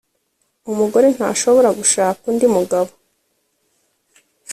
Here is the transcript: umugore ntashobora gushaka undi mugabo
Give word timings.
umugore 0.71 1.07
ntashobora 1.15 1.69
gushaka 1.79 2.21
undi 2.31 2.45
mugabo 2.55 2.91